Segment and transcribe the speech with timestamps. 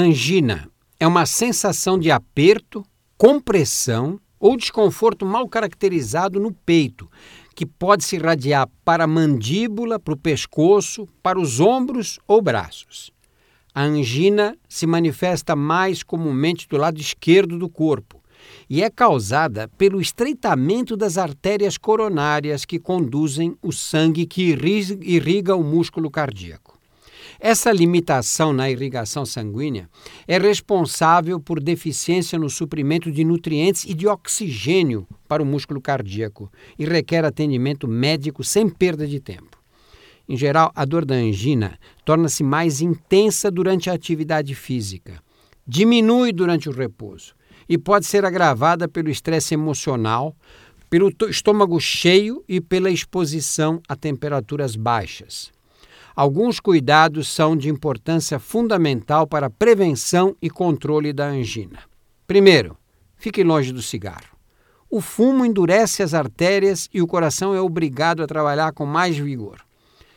[0.00, 2.84] Angina é uma sensação de aperto,
[3.16, 7.10] compressão ou desconforto mal caracterizado no peito,
[7.52, 13.10] que pode se irradiar para a mandíbula, para o pescoço, para os ombros ou braços.
[13.74, 18.22] A angina se manifesta mais comumente do lado esquerdo do corpo
[18.70, 24.42] e é causada pelo estreitamento das artérias coronárias que conduzem o sangue que
[25.02, 26.77] irriga o músculo cardíaco.
[27.40, 29.88] Essa limitação na irrigação sanguínea
[30.26, 36.50] é responsável por deficiência no suprimento de nutrientes e de oxigênio para o músculo cardíaco
[36.76, 39.56] e requer atendimento médico sem perda de tempo.
[40.28, 45.22] Em geral, a dor da angina torna-se mais intensa durante a atividade física,
[45.64, 47.34] diminui durante o repouso
[47.68, 50.34] e pode ser agravada pelo estresse emocional,
[50.90, 55.56] pelo estômago cheio e pela exposição a temperaturas baixas.
[56.18, 61.78] Alguns cuidados são de importância fundamental para a prevenção e controle da angina.
[62.26, 62.76] Primeiro,
[63.16, 64.36] fique longe do cigarro.
[64.90, 69.60] O fumo endurece as artérias e o coração é obrigado a trabalhar com mais vigor.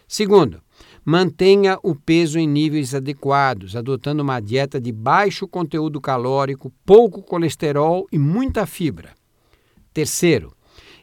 [0.08, 0.60] Segundo,
[1.06, 8.08] mantenha o peso em níveis adequados, adotando uma dieta de baixo conteúdo calórico, pouco colesterol
[8.12, 9.14] e muita fibra.
[9.94, 10.52] Terceiro,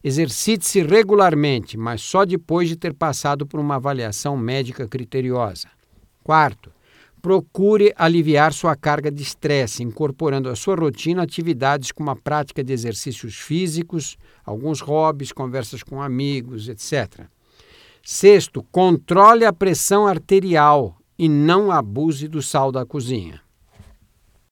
[0.03, 5.69] Exercite-se regularmente, mas só depois de ter passado por uma avaliação médica criteriosa.
[6.23, 6.71] Quarto,
[7.21, 12.73] procure aliviar sua carga de estresse, incorporando à sua rotina atividades como a prática de
[12.73, 17.27] exercícios físicos, alguns hobbies, conversas com amigos, etc.
[18.03, 23.41] Sexto, controle a pressão arterial e não abuse do sal da cozinha.